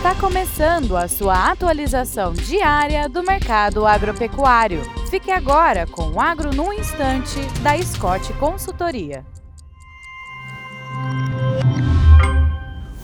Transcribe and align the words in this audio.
Está 0.00 0.14
começando 0.14 0.96
a 0.96 1.06
sua 1.06 1.50
atualização 1.50 2.32
diária 2.32 3.06
do 3.06 3.22
mercado 3.22 3.86
agropecuário. 3.86 4.80
Fique 5.10 5.30
agora 5.30 5.86
com 5.86 6.12
o 6.12 6.18
Agro 6.18 6.54
no 6.54 6.72
Instante, 6.72 7.38
da 7.62 7.76
Scott 7.82 8.32
Consultoria. 8.38 9.26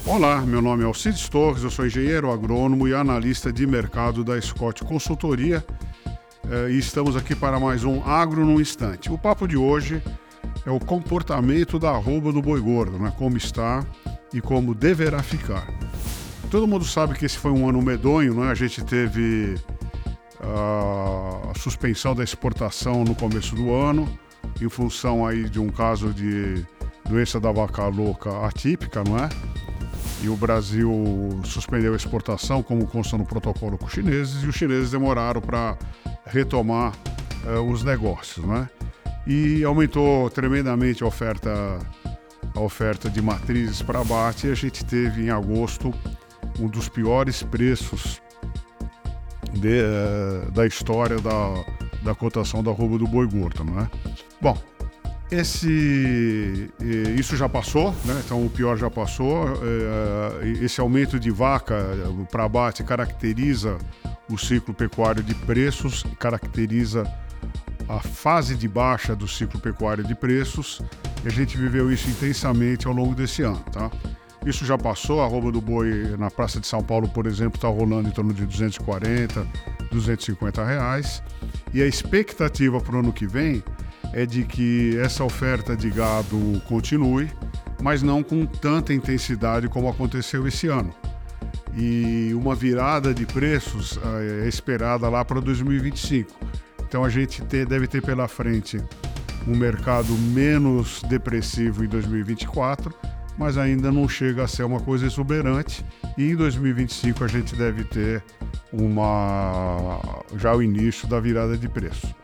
Olá, 0.06 0.40
meu 0.40 0.62
nome 0.62 0.84
é 0.84 0.86
Alcides 0.86 1.28
Torres, 1.28 1.62
eu 1.62 1.70
sou 1.70 1.84
engenheiro 1.84 2.32
agrônomo 2.32 2.88
e 2.88 2.94
analista 2.94 3.52
de 3.52 3.66
mercado 3.66 4.24
da 4.24 4.40
Scott 4.40 4.82
Consultoria 4.82 5.62
eh, 6.50 6.70
e 6.70 6.78
estamos 6.78 7.14
aqui 7.14 7.34
para 7.34 7.60
mais 7.60 7.84
um 7.84 8.02
Agro 8.04 8.42
no 8.42 8.58
Instante. 8.58 9.12
O 9.12 9.18
papo 9.18 9.46
de 9.46 9.58
hoje 9.58 10.02
é 10.64 10.70
o 10.70 10.80
comportamento 10.80 11.78
da 11.78 11.90
arroba 11.90 12.32
do 12.32 12.40
boi 12.40 12.58
gordo, 12.58 12.98
né? 12.98 13.12
como 13.18 13.36
está 13.36 13.84
e 14.32 14.40
como 14.40 14.74
deverá 14.74 15.22
ficar. 15.22 15.66
Todo 16.50 16.66
mundo 16.66 16.84
sabe 16.84 17.14
que 17.14 17.26
esse 17.26 17.36
foi 17.36 17.50
um 17.50 17.68
ano 17.68 17.82
medonho, 17.82 18.34
né? 18.34 18.50
a 18.50 18.54
gente 18.54 18.84
teve 18.84 19.56
ah, 20.40 21.50
a 21.50 21.58
suspensão 21.58 22.14
da 22.14 22.22
exportação 22.22 23.02
no 23.04 23.14
começo 23.14 23.54
do 23.54 23.74
ano, 23.74 24.08
em 24.60 24.68
função 24.68 25.26
aí 25.26 25.48
de 25.48 25.58
um 25.58 25.68
caso 25.68 26.12
de 26.14 26.64
doença 27.08 27.40
da 27.40 27.50
vaca 27.50 27.86
louca 27.88 28.46
atípica, 28.46 29.02
não 29.04 29.18
é? 29.18 29.28
E 30.22 30.28
o 30.28 30.36
Brasil 30.36 30.90
suspendeu 31.44 31.92
a 31.92 31.96
exportação, 31.96 32.62
como 32.62 32.86
consta 32.86 33.18
no 33.18 33.24
protocolo 33.24 33.76
com 33.76 33.86
os 33.86 33.92
chineses, 33.92 34.42
e 34.42 34.46
os 34.46 34.54
chineses 34.54 34.90
demoraram 34.90 35.40
para 35.40 35.76
retomar 36.24 36.92
uh, 37.44 37.60
os 37.60 37.84
negócios, 37.84 38.44
né? 38.44 38.68
E 39.26 39.62
aumentou 39.64 40.30
tremendamente 40.30 41.02
a 41.02 41.06
oferta, 41.06 41.78
a 42.54 42.60
oferta 42.60 43.10
de 43.10 43.20
matrizes 43.20 43.82
para 43.82 44.00
abate, 44.00 44.46
e 44.46 44.50
a 44.50 44.54
gente 44.54 44.84
teve 44.84 45.26
em 45.26 45.30
agosto 45.30 45.92
um 46.58 46.68
dos 46.68 46.88
piores 46.88 47.42
preços 47.42 48.20
de, 49.52 49.80
uh, 49.80 50.50
da 50.52 50.66
história 50.66 51.18
da, 51.18 51.64
da 52.02 52.14
cotação 52.14 52.62
da 52.62 52.70
roupa 52.70 52.98
do 52.98 53.06
boi 53.06 53.26
gordo, 53.26 53.64
não 53.64 53.80
é? 53.80 53.90
Bom, 54.40 54.56
esse, 55.30 56.70
isso 57.18 57.36
já 57.36 57.48
passou, 57.48 57.90
né? 58.04 58.22
então 58.24 58.46
o 58.46 58.50
pior 58.50 58.76
já 58.76 58.88
passou. 58.88 59.44
É, 59.60 60.48
esse 60.62 60.80
aumento 60.80 61.18
de 61.18 61.32
vaca 61.32 61.74
para 62.30 62.44
abate 62.44 62.84
caracteriza 62.84 63.76
o 64.30 64.38
ciclo 64.38 64.72
pecuário 64.72 65.24
de 65.24 65.34
preços, 65.34 66.04
caracteriza 66.18 67.02
a 67.88 68.00
fase 68.00 68.54
de 68.54 68.68
baixa 68.68 69.16
do 69.16 69.26
ciclo 69.26 69.58
pecuário 69.58 70.04
de 70.04 70.14
preços. 70.14 70.80
E 71.24 71.28
a 71.28 71.30
gente 71.30 71.56
viveu 71.56 71.90
isso 71.92 72.08
intensamente 72.08 72.86
ao 72.86 72.92
longo 72.92 73.14
desse 73.14 73.42
ano. 73.42 73.64
Tá? 73.72 73.90
Isso 74.46 74.64
já 74.64 74.78
passou, 74.78 75.20
a 75.20 75.26
roupa 75.26 75.50
do 75.50 75.60
boi 75.60 76.16
na 76.16 76.30
Praça 76.30 76.60
de 76.60 76.68
São 76.68 76.80
Paulo, 76.80 77.08
por 77.08 77.26
exemplo, 77.26 77.56
está 77.56 77.66
rolando 77.66 78.08
em 78.08 78.12
torno 78.12 78.32
de 78.32 78.46
240, 78.46 79.44
250 79.90 80.64
reais. 80.64 81.20
E 81.74 81.82
a 81.82 81.86
expectativa 81.86 82.80
para 82.80 82.94
o 82.94 83.00
ano 83.00 83.12
que 83.12 83.26
vem 83.26 83.60
é 84.12 84.24
de 84.24 84.44
que 84.44 84.96
essa 85.00 85.24
oferta 85.24 85.76
de 85.76 85.90
gado 85.90 86.62
continue, 86.68 87.28
mas 87.82 88.04
não 88.04 88.22
com 88.22 88.46
tanta 88.46 88.94
intensidade 88.94 89.68
como 89.68 89.88
aconteceu 89.88 90.46
esse 90.46 90.68
ano. 90.68 90.94
E 91.76 92.32
uma 92.32 92.54
virada 92.54 93.12
de 93.12 93.26
preços 93.26 93.98
eh, 93.98 94.44
é 94.44 94.48
esperada 94.48 95.08
lá 95.08 95.24
para 95.24 95.40
2025. 95.40 96.30
Então 96.88 97.04
a 97.04 97.08
gente 97.08 97.42
ter, 97.42 97.66
deve 97.66 97.88
ter 97.88 98.00
pela 98.00 98.28
frente 98.28 98.80
um 99.46 99.56
mercado 99.56 100.12
menos 100.12 101.02
depressivo 101.02 101.84
em 101.84 101.88
2024, 101.88 102.94
mas 103.38 103.58
ainda 103.58 103.92
não 103.92 104.08
chega 104.08 104.44
a 104.44 104.48
ser 104.48 104.64
uma 104.64 104.80
coisa 104.80 105.06
exuberante. 105.06 105.84
E 106.16 106.30
em 106.30 106.36
2025 106.36 107.24
a 107.24 107.28
gente 107.28 107.54
deve 107.54 107.84
ter 107.84 108.22
uma 108.72 110.00
já 110.36 110.54
o 110.54 110.62
início 110.62 111.06
da 111.06 111.20
virada 111.20 111.56
de 111.56 111.68
preço. 111.68 112.14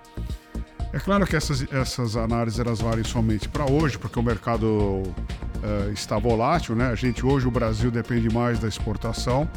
É 0.93 0.99
claro 0.99 1.27
que 1.27 1.35
essas, 1.35 1.67
essas 1.73 2.17
análises 2.17 2.61
elas 2.61 2.81
valem 2.81 3.03
somente 3.03 3.49
para 3.49 3.65
hoje, 3.71 3.99
porque 3.99 4.19
o 4.19 4.23
mercado 4.23 4.67
uh, 4.67 5.93
está 5.93 6.19
volátil, 6.19 6.77
né? 6.77 6.89
A 6.89 6.95
gente 6.95 7.25
hoje 7.25 7.49
o 7.49 7.51
Brasil 7.51 7.91
depende 7.91 8.29
mais 8.29 8.59
da 8.59 8.69
exportação 8.69 9.49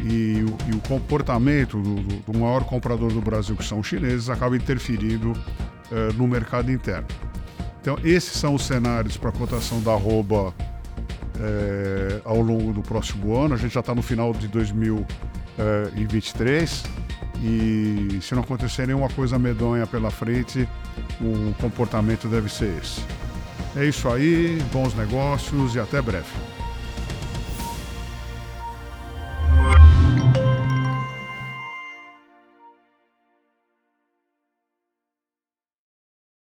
e, 0.00 0.38
e 0.66 0.74
o 0.74 0.80
comportamento 0.88 1.78
do, 1.78 1.96
do, 2.22 2.38
maior 2.38 2.64
comprador 2.64 3.12
do 3.12 3.20
Brasil, 3.20 3.54
que 3.54 3.64
são 3.64 3.80
os 3.80 3.86
chineses, 3.86 4.30
acaba 4.30 4.56
interferindo 4.56 5.32
uh, 5.32 6.12
no 6.16 6.26
mercado 6.26 6.72
interno. 6.72 7.06
Então 7.82 7.98
esses 8.02 8.32
são 8.32 8.54
os 8.54 8.64
cenários 8.64 9.18
para 9.18 9.28
a 9.28 9.32
cotação 9.32 9.78
da 9.82 9.92
arroba 9.92 10.54
uh, 11.42 12.22
ao 12.24 12.40
longo 12.40 12.72
do 12.72 12.82
próximo 12.82 13.36
ano. 13.36 13.54
A 13.54 13.56
gente 13.56 13.74
já 13.74 13.80
está 13.80 13.92
no 13.94 14.02
final 14.02 14.32
de 14.32 14.48
2023 14.48 16.84
e 17.42 18.18
se 18.22 18.34
não 18.34 18.42
acontecer 18.42 18.86
nenhuma 18.86 19.08
coisa 19.08 19.38
medonha 19.38 19.86
pela 19.86 20.10
frente, 20.10 20.68
o 21.20 21.54
comportamento 21.60 22.28
deve 22.28 22.48
ser 22.48 22.74
esse. 22.82 23.02
É 23.74 23.84
isso 23.84 24.08
aí, 24.08 24.58
bons 24.72 24.94
negócios 24.94 25.74
e 25.74 25.80
até 25.80 26.00
breve. 26.00 26.28